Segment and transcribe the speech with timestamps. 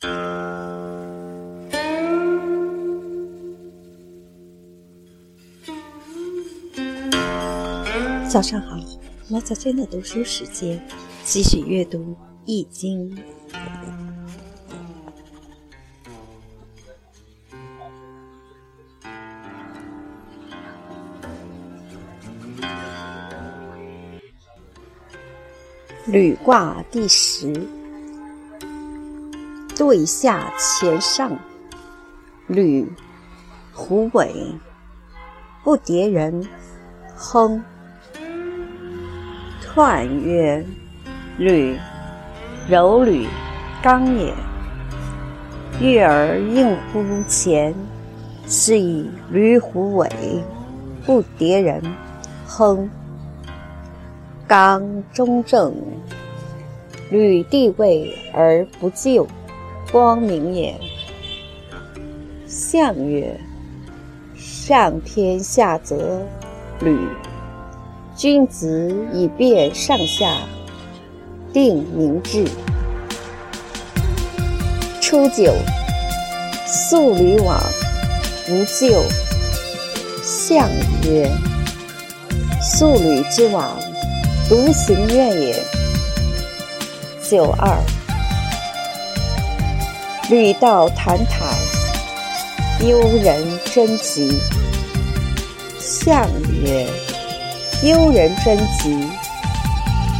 [0.00, 0.08] 早
[8.40, 8.78] 上好，
[9.28, 10.80] 毛小娟的读书时间，
[11.24, 11.98] 继续阅读
[12.46, 13.14] 《易经》。
[26.06, 27.52] 履卦第十，
[29.80, 31.38] 对下乾上，
[32.48, 32.86] 履，
[33.72, 34.54] 虎尾，
[35.64, 36.46] 不迭人，
[37.16, 37.64] 亨。
[39.74, 40.62] 彖曰：
[41.38, 41.78] 履，
[42.68, 43.26] 柔履，
[43.82, 44.34] 刚也。
[45.80, 47.74] 月而应乎前，
[48.46, 50.10] 是以履虎尾，
[51.06, 51.82] 不迭人，
[52.46, 52.90] 亨。
[54.46, 55.74] 刚中正，
[57.10, 59.26] 履地位而不就，
[59.92, 60.78] 光明也。
[62.46, 63.40] 象曰：
[64.36, 66.22] 上天下泽，
[66.80, 66.96] 履。
[68.14, 70.36] 君子以辨上下，
[71.52, 72.44] 定民志。
[75.00, 75.52] 初九，
[76.66, 77.60] 宿履往，
[78.48, 79.02] 无咎。
[80.22, 80.68] 象
[81.04, 81.28] 曰：
[82.60, 83.76] 宿履之往，
[84.48, 85.56] 独行愿也。
[87.28, 87.76] 九二，
[90.30, 91.48] 履道坦坦，
[92.86, 94.40] 忧人贞吉。
[95.80, 96.24] 象
[96.62, 96.86] 曰。
[97.82, 99.10] 忧人贞吉，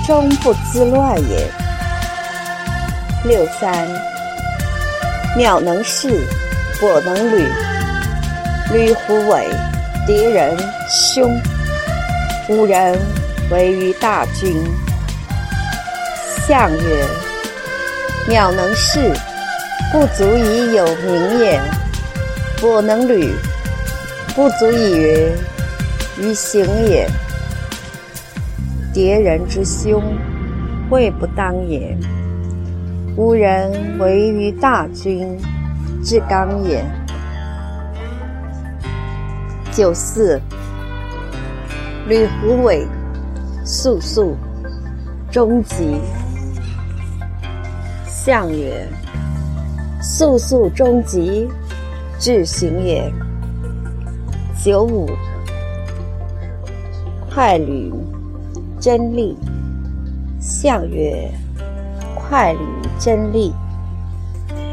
[0.05, 1.49] 终不自乱也。
[3.25, 3.87] 六三，
[5.37, 6.27] 鸟能视，
[6.83, 7.47] 我能履。
[8.73, 9.49] 履虎尾，
[10.09, 11.41] 敌人，凶。
[12.49, 12.99] 吾人
[13.49, 14.61] 为于大军。
[16.49, 17.07] 象曰：
[18.27, 19.15] 鸟能视，
[19.93, 21.61] 不足以有名也；
[22.63, 23.35] 我能履，
[24.37, 25.33] 不足以
[26.17, 27.11] 于行也。
[28.95, 30.01] 迭人之凶，
[30.91, 31.97] 未不当也。
[33.17, 35.37] 吾人为于大军，
[36.05, 36.85] 至刚也。
[39.73, 40.41] 九四，
[42.07, 42.87] 履虎尾，
[43.65, 44.37] 肃肃，
[45.33, 46.01] 终吉。
[48.07, 48.87] 象曰：
[50.01, 51.49] 速速终吉，
[52.19, 53.13] 至行也。
[54.65, 55.09] 九五，
[57.33, 57.93] 快旅。
[58.83, 59.37] 真利，
[60.41, 61.31] 象曰：
[62.15, 62.61] 快旅
[62.99, 63.53] 真利，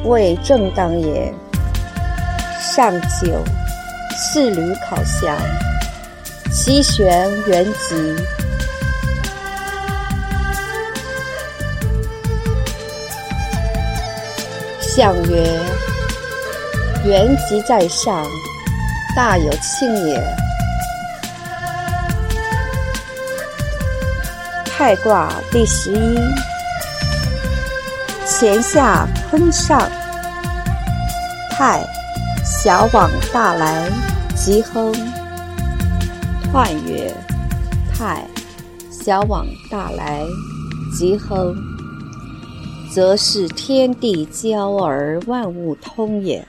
[0.06, 1.34] 谓正当也。
[2.58, 3.38] 上九，
[4.16, 5.36] 四旅考祥，
[6.54, 8.37] 其旋元吉。
[14.98, 15.60] 象曰：
[17.06, 18.26] 元吉在上，
[19.16, 20.20] 大有庆也。
[24.66, 26.20] 太卦第十一，
[28.26, 29.80] 乾下坤上，
[31.52, 31.86] 太，
[32.44, 33.88] 小往大来，
[34.36, 34.92] 吉亨。
[36.52, 37.14] 彖曰：
[37.96, 38.26] 太，
[38.90, 40.24] 小往大来，
[40.92, 41.56] 吉亨，
[42.98, 46.44] 则是天地交而万物通也，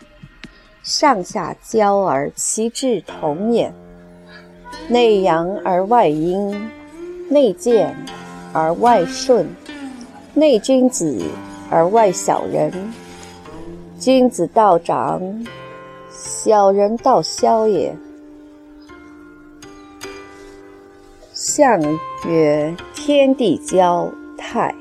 [0.83, 3.71] 上下交而其志同也，
[4.89, 6.59] 内阳而外阴，
[7.29, 7.95] 内健。
[8.55, 9.47] 而外顺，
[10.33, 11.23] 内君子
[11.71, 12.73] 而外小人。
[14.01, 15.21] 君子道长，
[16.11, 17.95] 小人道消也。
[21.35, 21.79] 象
[22.27, 24.75] 曰：天地交，泰，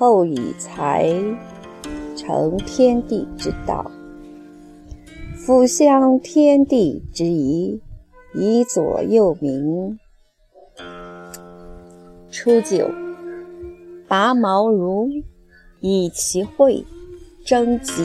[0.00, 1.12] 后以才
[2.16, 3.90] 成天地之道。
[5.36, 7.82] 夫相天地之宜，
[8.32, 9.98] 以左右民。
[12.30, 12.90] 初九，
[14.08, 15.22] 拔毛如，
[15.80, 16.82] 以其会，
[17.44, 18.02] 征吉。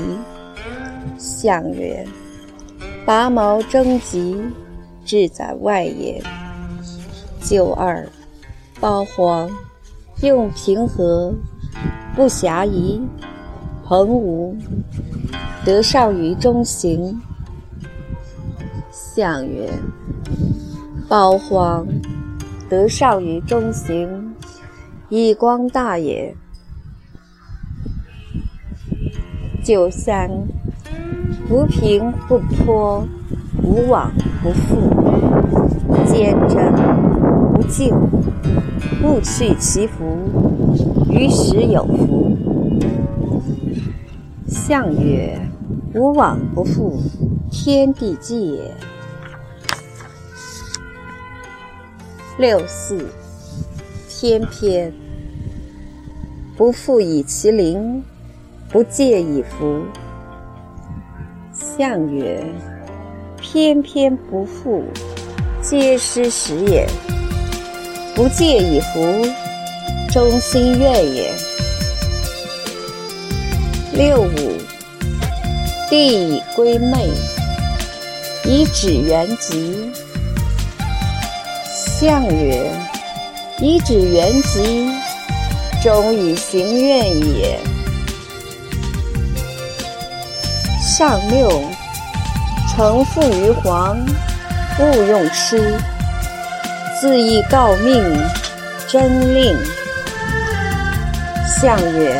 [1.17, 2.05] 象曰：
[3.05, 4.37] 拔毛征吉，
[5.05, 6.21] 志在外也。
[7.41, 8.05] 九二，
[8.81, 9.49] 包黄，
[10.25, 11.33] 用平和，
[12.15, 13.01] 不暇疑，
[13.85, 14.57] 朋无，
[15.63, 17.21] 得上于中行。
[18.91, 19.69] 象曰：
[21.07, 21.87] 包荒。
[22.67, 24.33] 得上于中行，
[25.09, 26.35] 以光大也。
[29.63, 30.27] 九三，
[31.47, 33.07] 无平不脱，
[33.61, 34.11] 无往
[34.41, 34.89] 不复，
[36.07, 36.73] 坚贞
[37.65, 37.89] 无咎，
[39.01, 40.05] 不去其福，
[41.09, 42.37] 于时有福。
[44.47, 45.35] 象曰：
[45.95, 46.99] 无往不复，
[47.51, 48.71] 天地纪也。
[52.37, 53.03] 六四，
[54.07, 54.93] 翩翩，
[56.55, 58.03] 不复以其邻，
[58.69, 59.81] 不介以服。
[61.51, 62.45] 象曰：
[63.37, 64.83] 翩翩不复，
[65.63, 66.87] 皆失时也。
[68.15, 69.27] 不介以服，
[70.09, 71.33] 中心怨也。
[73.91, 74.57] 六五，
[75.89, 77.09] 地以归妹，
[78.45, 79.91] 以指元吉。
[81.99, 82.71] 象曰：
[83.59, 84.89] 以指元吉，
[85.83, 87.59] 终以行愿也。
[90.79, 91.61] 上六，
[92.73, 93.97] 承父于皇，
[94.79, 95.77] 勿用师。
[97.07, 98.03] 自意告命，
[98.87, 99.55] 真令。
[101.45, 102.19] 象曰：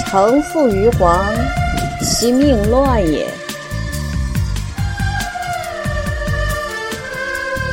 [0.00, 1.24] 臣父于皇，
[2.00, 3.24] 其命乱也。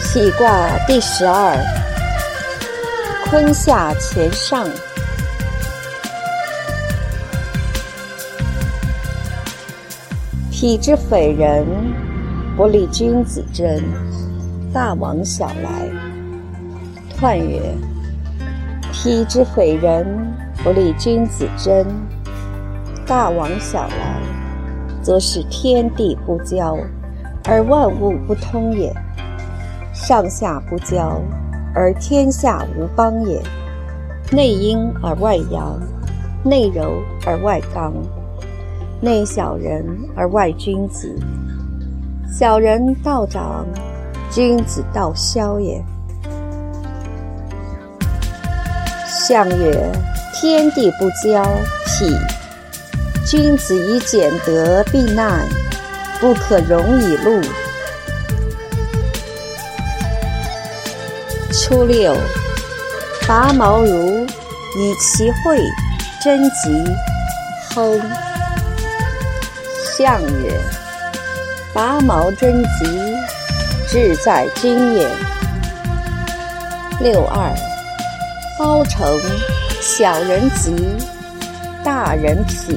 [0.03, 1.57] 体卦第十二，
[3.27, 4.69] 坤下乾上。
[10.51, 11.65] 否之匪人，
[12.56, 13.83] 不利君子贞。
[14.71, 15.89] 大往小来，
[17.19, 17.60] 彖曰：
[18.94, 20.06] 体之匪人，
[20.63, 21.83] 不利君子贞。
[23.07, 24.21] 大往小来，
[25.01, 26.77] 则是天地不交，
[27.45, 28.94] 而万物不通也；
[29.92, 31.19] 上下不交，
[31.74, 33.42] 而天下无邦也。
[34.31, 35.80] 内阴而外阳，
[36.44, 37.92] 内柔而外刚，
[39.01, 39.83] 内小人
[40.15, 41.12] 而外君子。
[42.31, 43.65] 小人道长。
[44.31, 45.84] 君子道消也。
[49.08, 49.92] 象曰：
[50.34, 51.44] 天地不交，
[51.86, 52.06] 否。
[53.26, 55.48] 君子以俭德避难，
[56.20, 57.42] 不可容以禄。
[61.52, 62.16] 初六，
[63.28, 64.25] 拔毛如，
[64.78, 65.60] 以其会，
[66.24, 66.84] 贞吉，
[67.70, 68.00] 亨。
[69.98, 70.60] 象曰：
[71.74, 73.16] 拔毛贞吉。
[73.91, 75.09] 志在君也。
[77.01, 77.51] 六二，
[78.59, 79.19] 包成，
[79.81, 80.75] 小人吉，
[81.83, 82.75] 大人否。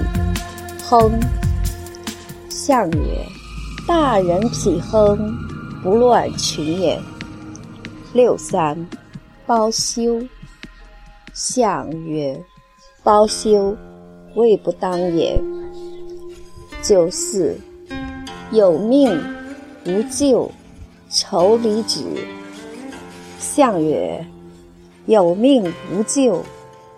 [0.89, 1.21] 亨。
[2.49, 3.27] 象曰：
[3.87, 5.37] 大人否亨，
[5.83, 6.99] 不乱群也。
[8.15, 8.89] 六三，
[9.47, 10.19] 包羞。
[11.35, 12.43] 象曰：
[13.03, 13.77] 包羞，
[14.35, 15.39] 未不当也。
[16.83, 17.55] 九四，
[18.51, 19.23] 有命
[19.85, 20.51] 无咎。
[21.13, 22.01] 愁离止。
[23.39, 24.27] 象曰：
[25.05, 26.43] 有命无咎，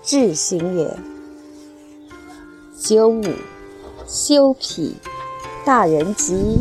[0.02, 0.96] 志行也。
[2.78, 3.24] 九五，
[4.06, 4.94] 休否。
[5.66, 6.58] 大人吉，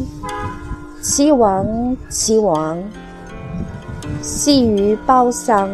[1.02, 2.82] 其亡其亡，
[4.22, 5.70] 系于包桑。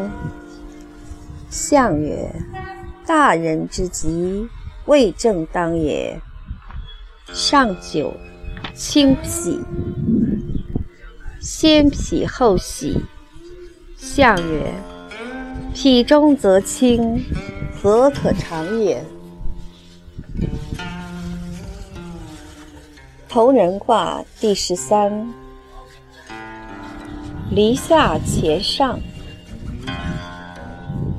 [1.49, 2.29] 象曰：
[3.05, 4.49] 大人之吉，
[4.87, 6.19] 未正当也。
[7.31, 8.11] 上九，
[8.73, 9.63] 清否。
[11.39, 13.01] 先脾后喜。
[13.95, 14.73] 象曰：
[15.73, 17.23] 脾中则轻，
[17.81, 19.03] 何可长也？
[23.27, 25.33] 同人卦第十三，
[27.51, 28.99] 离下乾上。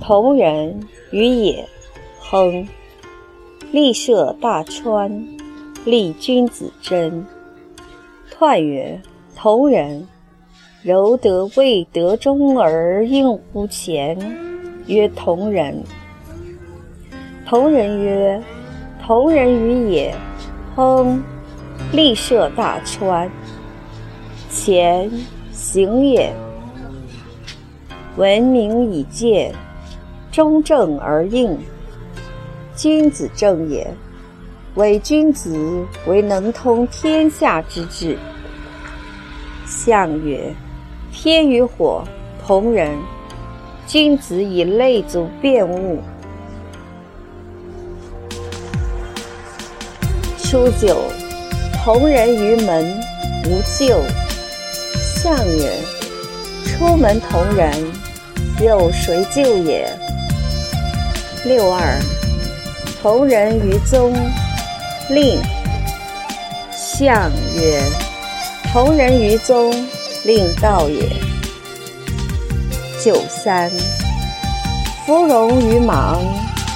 [0.00, 1.66] 同人于也，
[2.18, 2.66] 亨。
[3.72, 5.28] 立涉大川，
[5.84, 7.24] 立君子贞。
[8.38, 9.00] 彖曰。
[9.42, 10.06] 同人，
[10.82, 14.14] 柔得未得中而应乎前，
[14.86, 15.82] 曰同人。
[17.46, 18.42] 同人曰：
[19.02, 20.14] 同人于也，
[20.76, 21.22] 亨。
[21.90, 23.30] 立涉大川，
[24.50, 25.10] 前
[25.52, 26.30] 行也。
[28.18, 29.54] 文明以见，
[30.30, 31.58] 中正而应，
[32.76, 33.90] 君子正也。
[34.74, 38.18] 唯君子为能通天下之志。
[39.70, 40.52] 象曰：
[41.12, 42.02] 天与火，
[42.44, 42.90] 同人。
[43.86, 46.00] 君子以类族辨物。
[50.42, 50.96] 初九，
[51.84, 52.84] 同人于门，
[53.46, 54.00] 无咎。
[54.92, 55.72] 象曰：
[56.66, 57.72] 出门同人，
[58.60, 59.88] 有谁救也？
[61.44, 61.96] 六二，
[63.00, 64.12] 同人于宗，
[65.10, 65.38] 令。
[66.72, 68.09] 象曰。
[68.72, 69.74] 同人于宗，
[70.22, 71.08] 令道也。
[73.02, 73.68] 九三，
[75.04, 76.22] 芙蓉于莽，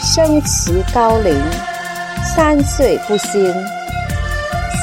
[0.02, 1.40] 生其高陵。
[2.34, 3.54] 三岁不兴。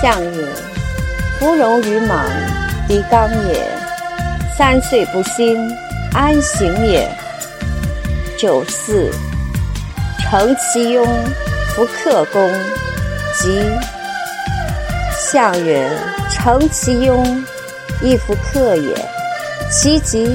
[0.02, 0.48] 象曰：
[1.38, 2.26] 芙蓉于莽，
[2.88, 3.62] 狄刚也。
[4.58, 5.58] 三岁不兴，
[6.14, 7.10] 安行也？
[8.38, 9.12] 九四，
[10.18, 11.06] 承其庸，
[11.76, 12.50] 弗克公，
[13.38, 13.62] 吉。
[15.20, 15.90] 象曰：
[16.44, 17.24] 承其庸，
[18.02, 18.96] 亦复克也。
[19.70, 20.28] 其吉，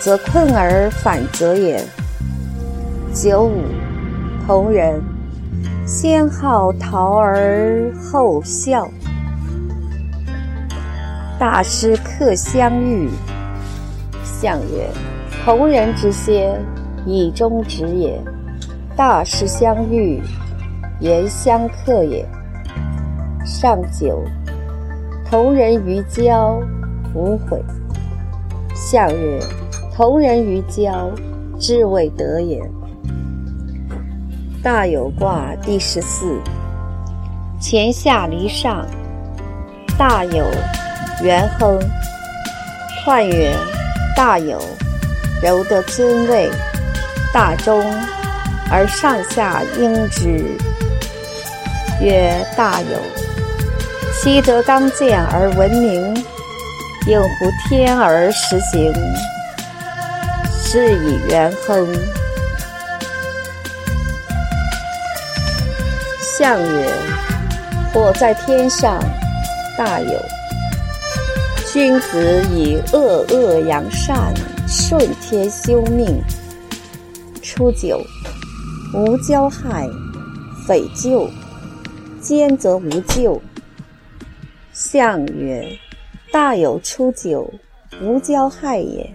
[0.00, 1.78] 则困而反则也。
[3.12, 3.60] 九五，
[4.46, 4.98] 同人，
[5.86, 8.88] 先好陶而后孝。
[11.38, 13.10] 大师客相遇。
[14.24, 14.88] 象曰：
[15.44, 16.58] 同人之先，
[17.04, 18.18] 以忠直也；
[18.96, 20.22] 大师相遇，
[20.98, 22.26] 言相克也。
[23.44, 24.24] 上九，
[25.28, 26.62] 同人于交，
[27.12, 27.60] 无悔。
[28.74, 29.40] 象曰：
[29.92, 31.10] 同人于交，
[31.58, 32.62] 志未得也。
[34.62, 36.40] 大有卦第十四，
[37.60, 38.86] 乾下离上，
[39.98, 40.44] 大有，
[41.22, 41.76] 元亨。
[43.04, 43.52] 彖曰：
[44.16, 44.60] 大有，
[45.42, 46.48] 柔得尊位，
[47.32, 47.84] 大中，
[48.70, 50.56] 而上下应之。
[52.00, 53.25] 曰大有，
[54.26, 56.12] 积德刚健而闻名，
[57.06, 57.28] 应乎
[57.68, 58.92] 天而时行，
[60.50, 61.86] 是以元亨。
[66.36, 66.92] 象曰：
[67.92, 68.98] 火在天上，
[69.78, 70.20] 大有。
[71.72, 74.34] 君子以恶恶扬善，
[74.66, 76.20] 顺天修命。
[77.40, 78.04] 初九，
[78.92, 79.88] 无交害，
[80.66, 81.30] 匪咎；
[82.20, 83.40] 奸则无咎。
[84.78, 85.66] 象曰：
[86.30, 87.50] 大有初九，
[88.02, 89.10] 无交害也。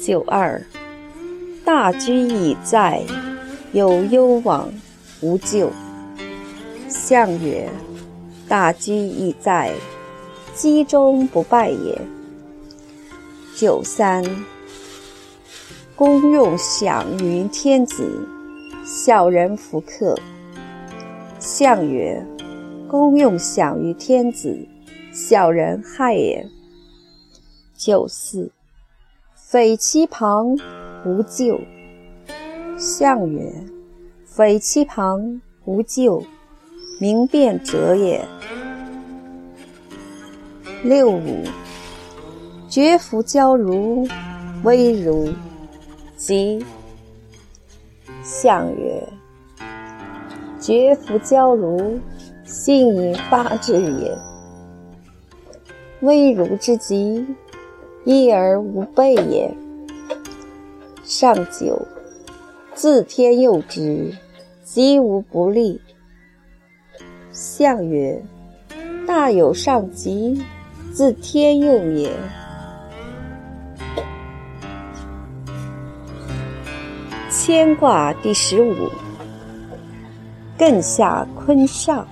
[0.00, 0.64] 九二，
[1.64, 3.02] 大居已在，
[3.72, 4.72] 有攸往。
[5.20, 5.68] 无咎。
[6.88, 7.68] 象曰：
[8.46, 9.72] 大居已在，
[10.54, 12.00] 积中不败也。
[13.56, 14.24] 九三，
[15.96, 18.08] 公用享于天子，
[18.84, 20.16] 小人弗克。
[21.40, 22.24] 象曰：
[22.94, 24.56] 公用享于天子，
[25.12, 26.48] 小人害也。
[27.76, 28.52] 九四，
[29.34, 30.56] 匪其旁，
[31.04, 31.60] 无咎。
[32.78, 33.52] 象曰。
[34.24, 36.22] 匪其旁无咎，
[37.00, 38.24] 明辨者也。
[40.84, 41.42] 六五，
[42.68, 44.06] 绝夫交如，
[44.62, 45.32] 危如，
[46.16, 46.64] 吉。
[48.22, 49.02] 象曰：
[50.60, 51.98] 绝夫交如，
[52.44, 54.16] 信以发之也。
[56.00, 57.26] 危如之吉，
[58.04, 59.52] 一而无备也。
[61.02, 61.86] 上九，
[62.74, 64.12] 自天佑之。
[64.62, 65.80] 吉无不利。
[67.30, 68.20] 象曰：
[69.06, 70.42] 大有上吉，
[70.92, 72.10] 自天佑也。
[77.30, 78.90] 牵卦第十五，
[80.58, 82.08] 艮下坤上。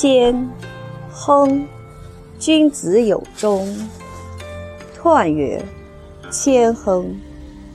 [0.00, 0.48] 谦，
[1.12, 1.68] 亨，
[2.38, 3.68] 君子有终。
[4.98, 5.62] 彖曰：
[6.30, 7.14] 谦亨。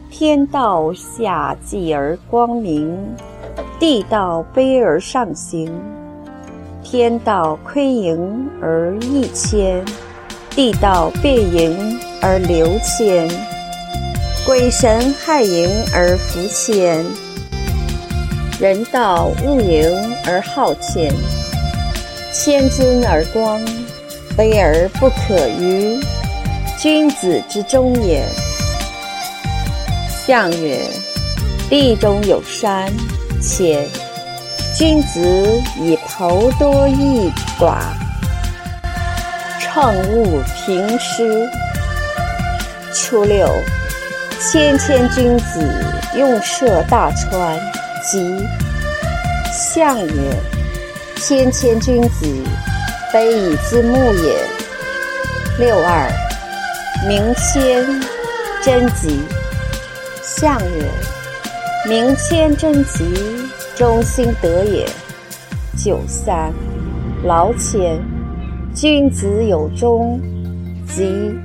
[0.10, 2.98] 天道下济而光明，
[3.79, 5.72] 地道卑而上行。
[6.82, 9.86] 天道亏盈而益谦，
[10.50, 13.29] 地道变盈而流谦。
[14.48, 17.05] 鬼神害盈而福谦，
[18.60, 21.13] 人道恶盈而好谦。
[22.38, 23.62] 谦尊而光，
[24.38, 25.98] 卑而不可逾，
[26.77, 28.25] 君子之中也。
[30.27, 30.82] 象曰：
[31.70, 32.92] 地中有山，
[33.42, 33.88] 且
[34.75, 35.22] 君子
[35.80, 37.77] 以头多益寡，
[39.58, 41.50] 乘物平施。
[42.94, 43.48] 初六，
[44.42, 45.65] 谦谦君子，
[46.18, 47.58] 用涉大川，
[48.04, 48.46] 吉。
[49.74, 50.36] 象曰：
[51.27, 52.27] 谦谦君子，
[53.12, 54.36] 卑以自牧也。
[55.58, 56.08] 六二，
[57.08, 57.84] 明谦，
[58.62, 59.20] 贞吉。
[60.22, 60.88] 象曰：
[61.89, 63.03] 明谦贞吉，
[63.75, 64.88] 忠心德也。
[65.75, 66.53] 九三，
[67.24, 68.00] 劳谦，
[68.75, 70.22] 君子有终，
[70.86, 71.36] 吉。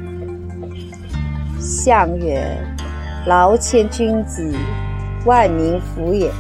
[1.59, 2.55] 象曰：
[3.25, 4.55] 劳谦君子，
[5.25, 6.31] 万民服也。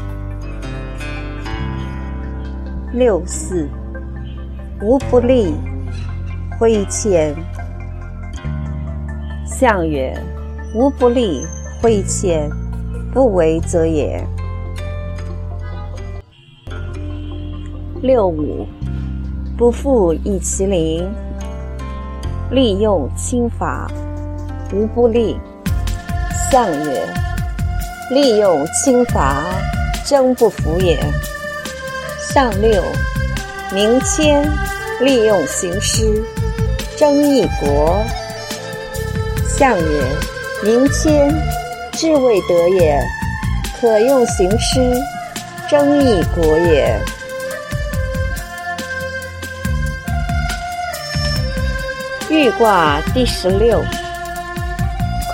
[2.92, 3.68] 六四，
[4.82, 5.54] 无不利，
[6.58, 7.34] 挥谦。
[9.46, 10.12] 象曰：
[10.74, 11.46] 无不利。
[11.82, 12.50] 挥谦，
[13.10, 14.22] 不为则也。
[18.02, 18.66] 六五，
[19.56, 21.08] 不复以其邻，
[22.50, 23.90] 利用轻法，
[24.74, 25.38] 无不利。
[26.50, 27.08] 象曰：
[28.10, 29.42] 利用轻法，
[30.04, 30.98] 争不服也。
[32.32, 32.80] 上六，
[33.72, 34.48] 明谦，
[35.00, 36.22] 利用行师，
[36.96, 38.00] 争一国。
[39.58, 40.04] 象曰：
[40.62, 41.28] 明谦，
[41.90, 43.02] 志未得也，
[43.80, 44.94] 可用行师，
[45.68, 46.96] 争一国也。
[52.30, 53.84] 豫卦第十六，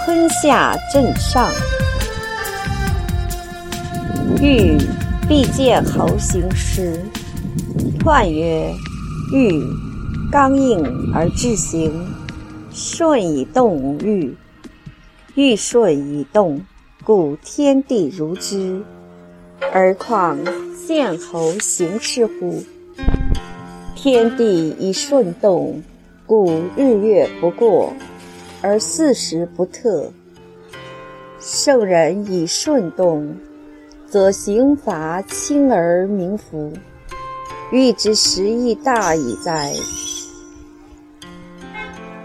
[0.07, 1.53] 坤下震上。
[4.41, 4.79] 豫，
[5.28, 7.02] 必见侯行师。
[7.99, 8.73] 彖曰：
[9.33, 9.61] 豫，
[10.30, 12.06] 刚硬而志行，
[12.71, 14.37] 顺以动豫。
[15.35, 16.61] 豫顺以动，
[17.02, 18.80] 故天地如之。
[19.73, 20.38] 而况
[20.87, 22.62] 见侯行师乎？
[23.97, 25.83] 天地以顺动。
[26.25, 27.92] 故日月不过，
[28.62, 30.11] 而四时不特。
[31.40, 33.37] 圣人以顺动，
[34.17, 36.73] 则刑罚轻而民服。
[37.71, 39.75] 欲之时亦大矣哉！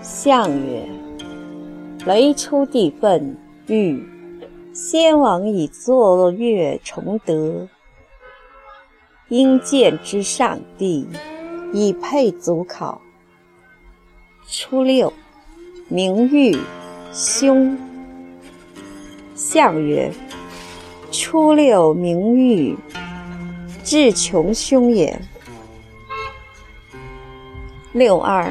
[0.02, 0.88] 象曰：
[2.06, 3.36] 雷出地愤，
[3.68, 4.02] 欲
[4.72, 7.68] 先王以作乐崇德，
[9.28, 11.06] 应见之上帝，
[11.74, 13.02] 以配祖考。
[14.48, 15.12] 初六，
[15.90, 16.58] 明玉，
[17.12, 17.78] 凶。
[19.36, 20.10] 象曰：
[21.12, 22.77] 初六，明玉，
[23.84, 25.22] 至穷凶也。
[27.91, 28.50] 六二，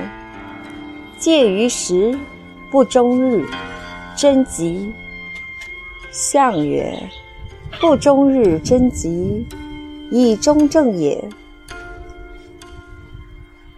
[1.18, 2.18] 介于时，
[2.70, 3.48] 不终日，
[4.14, 4.92] 贞吉。
[6.12, 6.94] 象曰：
[7.80, 9.46] 不终日，贞吉，
[10.10, 11.24] 以中正也。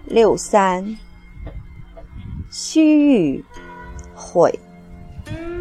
[0.07, 0.99] 六三。
[2.51, 3.45] 须臾
[4.15, 4.59] 悔，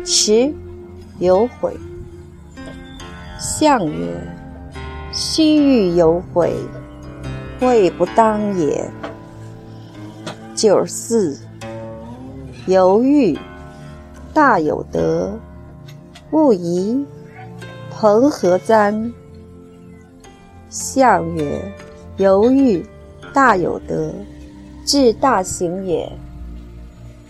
[0.04, 0.52] 迟
[1.20, 1.78] 有悔。
[3.42, 4.08] 象曰：
[5.12, 6.54] 须欲有悔，
[7.60, 8.88] 悔不当也。
[10.54, 11.40] 九十四，
[12.68, 13.36] 犹豫，
[14.32, 15.40] 大有德，
[16.30, 17.04] 勿疑，
[17.90, 19.12] 朋何簪？
[20.70, 21.60] 象曰：
[22.18, 22.86] 犹豫，
[23.34, 24.14] 大有德，
[24.86, 26.08] 至大行也。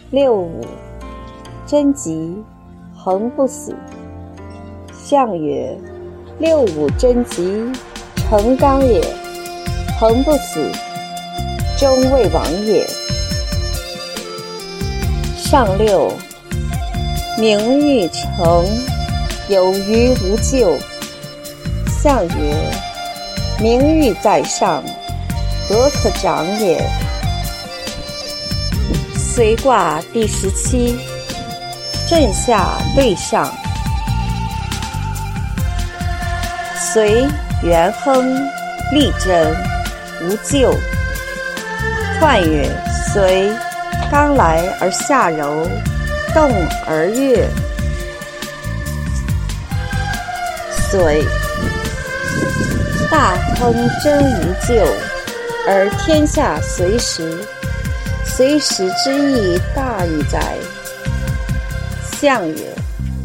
[0.09, 0.59] 六五，
[1.65, 2.35] 贞吉，
[2.93, 3.73] 恒不死。
[4.91, 5.77] 象曰：
[6.41, 7.71] 六五贞吉，
[8.15, 8.99] 成刚也，
[9.99, 10.71] 恒不死，
[11.77, 12.83] 终未亡也。
[15.37, 16.11] 上六，
[17.37, 18.65] 名誉成，
[19.49, 20.75] 有余无咎。
[22.01, 22.55] 象曰：
[23.59, 24.83] 名誉在上，
[25.69, 26.83] 何可长也？
[29.15, 30.97] 随卦第十七，
[32.09, 33.47] 震下兑上。
[36.93, 37.25] 随
[37.63, 38.35] 元亨，
[38.91, 39.55] 利贞，
[40.23, 40.75] 无咎。
[42.19, 42.69] 彖曰：
[43.13, 43.49] 随，
[44.11, 45.65] 刚来而下柔，
[46.33, 46.51] 动
[46.85, 47.47] 而悦。
[50.89, 51.23] 随，
[53.09, 53.73] 大亨
[54.03, 54.85] 贞无咎，
[55.65, 57.37] 而天下随时。
[58.25, 60.57] 随时之意大矣哉！
[62.19, 62.55] 象曰：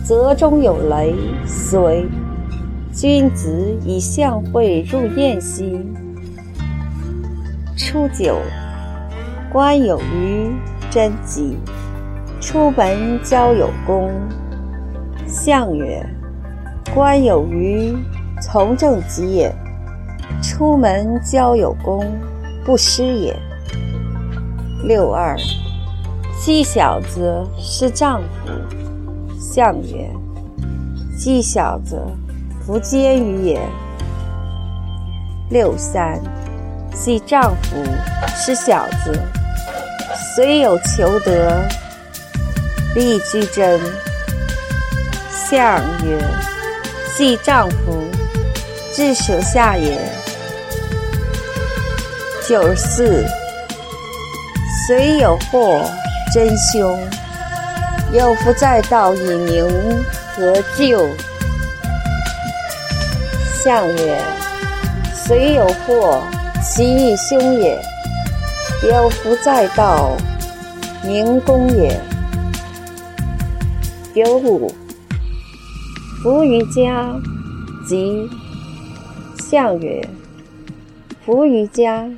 [0.06, 2.06] 泽中有雷，随。
[2.96, 5.84] 君子以相会入宴兮。
[7.76, 8.38] 初九，
[9.52, 10.50] 官有余，
[10.90, 11.58] 贞吉。
[12.40, 14.10] 出门交有功。
[15.26, 16.02] 象曰：
[16.94, 17.94] 官有余，
[18.40, 19.54] 从政吉也。
[20.42, 22.02] 出门交有功，
[22.64, 23.36] 不失也。
[24.84, 25.36] 六二，
[26.40, 29.38] 鸡小子是丈夫。
[29.38, 30.10] 象曰：
[31.18, 32.00] 鸡小子，
[32.66, 33.60] 弗奸于也。
[35.50, 36.20] 六三，
[36.92, 37.76] 系丈夫
[38.34, 39.16] 是小子，
[40.34, 41.62] 虽有求得，
[42.92, 43.80] 必居贞。
[45.30, 46.18] 象曰：
[47.16, 48.02] 系丈夫，
[48.92, 49.96] 至舍下也。
[52.48, 53.24] 九四。
[54.88, 55.88] 虽有祸，
[56.34, 56.98] 真凶。
[58.12, 61.08] 有福在道，以明何救？
[63.66, 64.16] 象曰：
[65.12, 66.22] 虽有祸，
[66.62, 67.76] 其亦凶也。
[68.88, 70.16] 有福在道，
[71.04, 72.00] 明公也。
[74.14, 74.72] 九五，
[76.22, 77.12] 福于家，
[77.88, 78.30] 吉。
[79.40, 80.08] 象曰：
[81.24, 82.08] 福于家，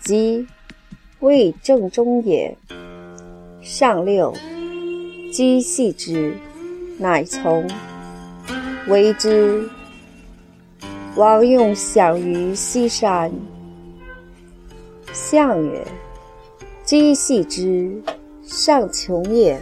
[0.00, 0.44] 吉。
[1.20, 2.56] 为正中也。
[3.62, 4.34] 上六，
[5.32, 6.34] 居系之，
[6.98, 7.64] 乃从。
[8.88, 9.70] 为之。
[11.16, 13.32] 王用享于西山。
[15.12, 15.84] 象曰：
[16.84, 18.00] 鸡系之，
[18.42, 19.60] 上穷也。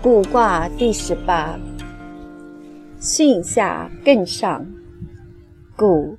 [0.00, 1.58] 卜卦第十八。
[3.00, 4.64] 巽下艮上，
[5.76, 6.16] 谷，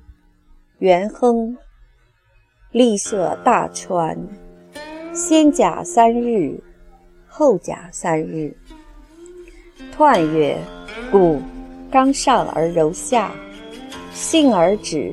[0.80, 1.56] 元亨，
[2.72, 4.18] 利涉大川。
[5.14, 6.62] 先甲三日，
[7.42, 8.56] 后甲三日。
[9.98, 10.56] 彖曰：
[11.10, 11.42] 谷，
[11.90, 13.32] 刚上而柔下，
[14.12, 15.12] 信而止。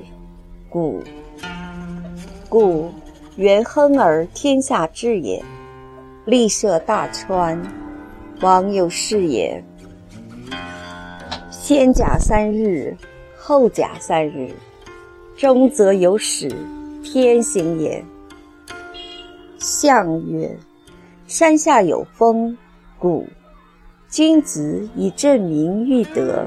[0.70, 1.02] 谷，
[2.48, 2.92] 谷，
[3.36, 5.44] 元亨而天下治也。
[6.26, 7.60] 利涉大川，
[8.42, 9.64] 王有事也。
[11.50, 12.96] 先甲三日，
[13.36, 14.54] 后甲三日，
[15.36, 16.48] 中则有始，
[17.04, 18.06] 天行也。
[19.58, 20.56] 象曰：
[21.30, 22.58] 山下有风，
[22.98, 23.28] 谷。
[24.10, 26.44] 君子以正名誉德。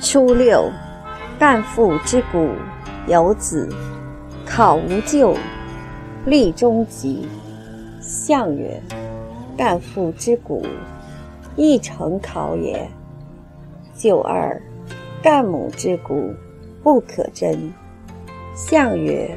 [0.00, 0.68] 初六，
[1.38, 2.48] 干父之谷，
[3.06, 3.68] 有子，
[4.44, 5.36] 考无咎，
[6.26, 7.28] 立中吉。
[8.00, 8.82] 象曰：
[9.56, 10.66] 干父之谷。
[11.54, 12.90] 亦成考也。
[13.94, 14.60] 九二，
[15.22, 16.34] 干母之谷，
[16.82, 17.72] 不可争。
[18.56, 19.30] 象曰：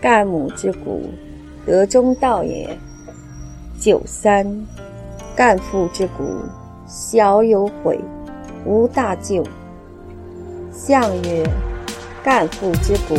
[0.00, 1.02] 干母之谷，
[1.68, 2.66] 德中道也。
[3.78, 4.66] 九三，
[5.36, 6.24] 干父之谷，
[6.86, 8.00] 小有悔，
[8.64, 9.44] 无大救。
[10.72, 11.46] 象曰：
[12.24, 13.18] 干父之谷，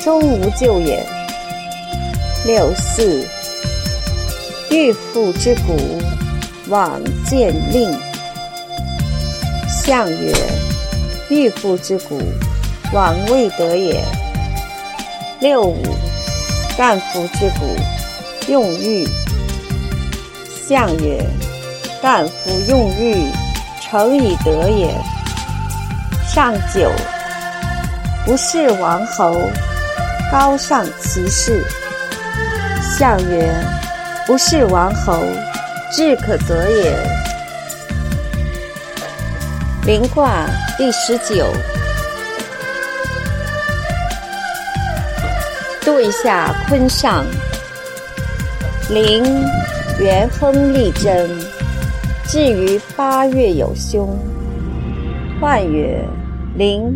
[0.00, 1.04] 终无咎也。
[2.46, 3.26] 六四，
[4.70, 5.76] 欲父之谷。
[6.68, 7.92] 往见令，
[9.68, 10.32] 象曰：
[11.28, 12.20] 欲父之谷，
[12.92, 14.02] 往未得也。
[15.38, 15.76] 六五，
[16.76, 17.74] 干夫之谷，
[18.48, 19.08] 用欲。
[20.68, 21.24] 象曰：
[22.02, 23.30] 干夫用欲，
[23.80, 24.94] 诚以德也。
[26.28, 26.90] 上九，
[28.26, 29.34] 不是王侯，
[30.30, 31.64] 高尚其事。
[32.98, 33.50] 象曰：
[34.26, 35.22] 不是王侯。
[35.92, 36.92] 志可得也。
[39.86, 41.46] 临卦第十九。
[45.86, 47.24] 对下坤上。
[48.90, 49.22] 临
[50.00, 51.30] 元亨利贞，
[52.24, 54.18] 至于八月有凶。
[55.40, 56.04] 彖曰：
[56.56, 56.92] 临，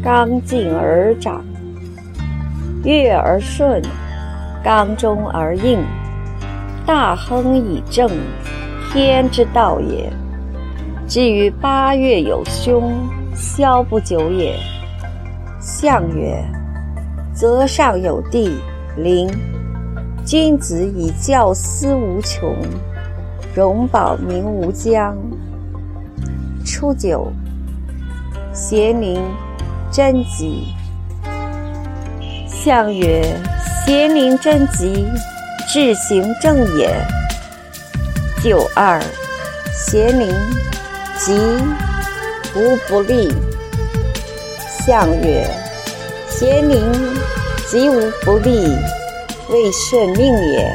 [0.00, 1.44] 刚劲而长，
[2.84, 3.82] 悦而顺，
[4.62, 5.80] 刚中而应。
[6.86, 8.08] 大亨以正，
[8.92, 10.08] 天之道也。
[11.08, 12.94] 至于八月有凶，
[13.34, 14.56] 消不久也。
[15.60, 16.40] 象曰：
[17.36, 18.58] 则上有地，
[18.96, 19.28] 灵。
[20.24, 22.56] 君子以教思无穷，
[23.54, 25.14] 荣保民无疆。
[26.64, 27.30] 初九，
[28.54, 29.22] 咸宁，
[29.92, 30.68] 贞吉。
[32.48, 33.22] 象曰：
[33.84, 35.06] 咸宁贞吉。
[35.68, 36.90] 志行正也。
[38.42, 38.98] 九二，
[39.74, 40.34] 咸灵，
[41.18, 41.38] 吉，
[42.54, 43.30] 无不利。
[44.86, 45.46] 象曰：
[46.28, 46.92] 邪灵，
[47.68, 48.68] 吉无不利，
[49.48, 50.70] 未顺命也。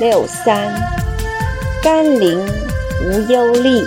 [0.00, 0.72] 六三，
[1.82, 2.38] 甘霖，
[3.02, 3.84] 无忧虑，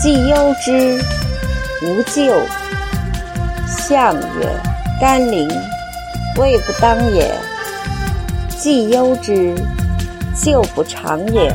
[0.00, 1.00] 既忧之，
[1.82, 2.40] 无咎。
[3.66, 4.48] 象曰：
[5.00, 5.48] 甘霖，
[6.38, 7.34] 未不当也。
[8.56, 9.54] 既忧之，
[10.34, 11.52] 咎不长也。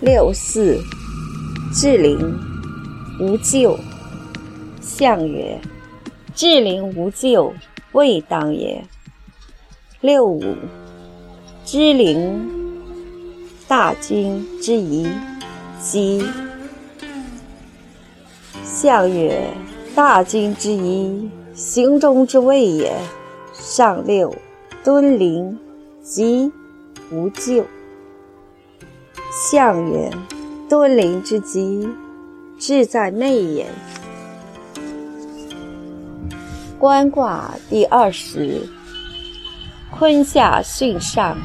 [0.00, 0.78] 六四，
[1.72, 2.18] 至灵，
[3.20, 3.78] 无咎。
[5.02, 5.58] 象曰：
[6.32, 7.52] 至灵无咎，
[7.90, 8.84] 未当也。
[10.00, 10.40] 六五，
[11.64, 12.48] 知灵，
[13.66, 15.08] 大君之疑，
[15.80, 16.24] 吉。
[18.62, 19.50] 象曰：
[19.92, 22.92] 大君之疑，行中之谓也。
[23.52, 24.32] 上六。
[24.84, 25.58] 敦临，
[26.00, 26.52] 吉，
[27.10, 27.64] 无咎。
[29.50, 30.08] 象曰：
[30.68, 31.88] 敦临之吉，
[32.56, 33.66] 志在内也。
[36.82, 38.68] 观卦第二十。
[39.88, 41.38] 坤下巽上，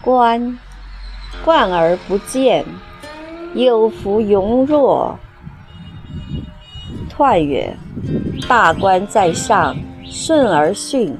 [0.00, 0.58] 观，
[1.44, 2.64] 观而不见，
[3.52, 5.14] 有弗庸若。
[7.14, 7.76] 彖曰：
[8.48, 9.76] 大观在上，
[10.06, 11.14] 顺而巽，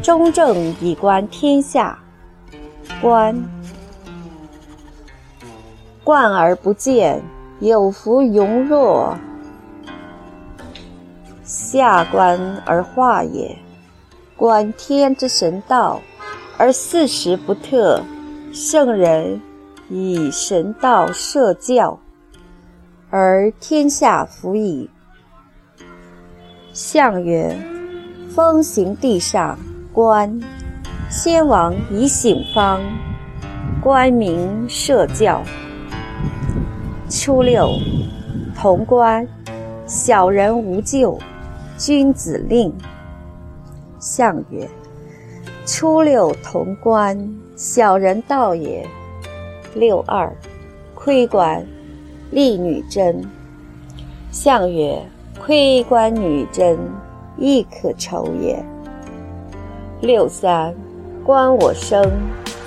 [0.00, 1.98] 中正以观天下。
[3.02, 3.36] 观，
[6.04, 7.20] 观而不见，
[7.58, 9.18] 有弗庸若。
[11.46, 13.56] 下观而化也，
[14.36, 16.02] 观天之神道，
[16.58, 18.02] 而四时不特。
[18.52, 19.40] 圣人
[19.90, 22.00] 以神道设教，
[23.10, 24.88] 而天下服矣。
[26.72, 27.54] 象曰：
[28.30, 29.58] 风行地上，
[29.92, 30.40] 观。
[31.08, 32.80] 先王以醒方，
[33.82, 35.42] 官民设教。
[37.08, 37.68] 初六，
[38.56, 39.28] 潼关，
[39.86, 41.18] 小人无咎。
[41.76, 42.72] 君子令。
[43.98, 44.68] 象曰：
[45.64, 48.86] 初六，潼关，小人道也。
[49.74, 50.34] 六二，
[50.94, 51.66] 窥关，
[52.30, 53.22] 立女贞。
[54.30, 55.02] 象曰：
[55.38, 56.78] 窥关女贞，
[57.36, 58.64] 亦可酬也。
[60.00, 60.74] 六三。
[61.24, 62.08] 观我生，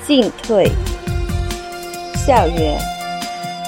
[0.06, 0.70] 进退。
[2.14, 2.78] 象曰：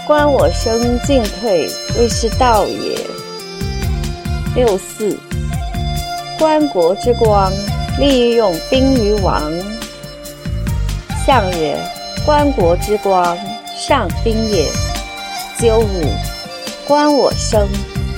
[0.06, 3.21] 观我生，进退，未是道也。
[4.54, 5.18] 六四，
[6.38, 7.50] 观国之光，
[7.98, 9.42] 利用兵于王。
[11.26, 11.78] 象曰：
[12.26, 13.38] 观国之光，
[13.78, 14.66] 上宾也。
[15.58, 16.06] 九五，
[16.86, 17.66] 观我生，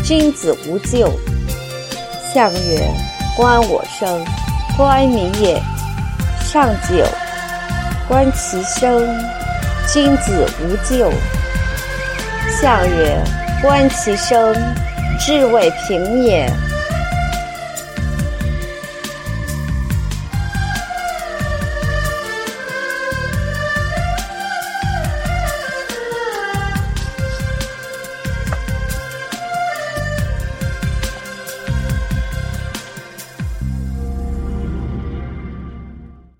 [0.03, 1.07] 君子无咎。
[2.33, 2.81] 象曰：
[3.37, 4.25] 观我生，
[4.75, 5.61] 观民也。
[6.41, 7.05] 上九，
[8.07, 9.07] 观其生，
[9.87, 11.11] 君子无咎。
[12.59, 13.23] 象曰：
[13.61, 14.55] 观其生，
[15.25, 16.72] 是谓平也。